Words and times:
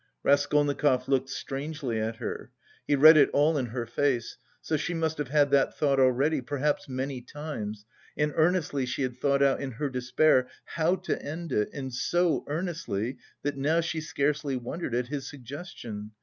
Raskolnikov 0.23 1.07
looked 1.07 1.29
strangely 1.29 1.99
at 1.99 2.15
her. 2.15 2.49
He 2.87 2.95
read 2.95 3.17
it 3.17 3.29
all 3.33 3.55
in 3.55 3.67
her 3.67 3.85
face; 3.85 4.37
so 4.59 4.75
she 4.75 4.95
must 4.95 5.19
have 5.19 5.27
had 5.27 5.51
that 5.51 5.77
thought 5.77 5.99
already, 5.99 6.41
perhaps 6.41 6.89
many 6.89 7.21
times, 7.21 7.85
and 8.17 8.33
earnestly 8.35 8.87
she 8.87 9.03
had 9.03 9.15
thought 9.15 9.43
out 9.43 9.61
in 9.61 9.73
her 9.73 9.91
despair 9.91 10.49
how 10.65 10.95
to 10.95 11.21
end 11.21 11.51
it 11.51 11.69
and 11.71 11.93
so 11.93 12.43
earnestly, 12.47 13.19
that 13.43 13.57
now 13.57 13.79
she 13.79 14.01
scarcely 14.01 14.57
wondered 14.57 14.95
at 14.95 15.09
his 15.09 15.29
suggestion. 15.29 16.09